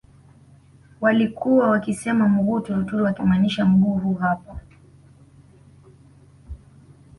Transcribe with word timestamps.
Walkuwa 1.01 1.69
wakisema 1.69 2.27
Mughuu 2.27 2.59
turuturu 2.59 3.03
wakimaanisha 3.05 3.65
mguu 3.65 3.93
huu 3.97 4.13
hapa 4.13 4.59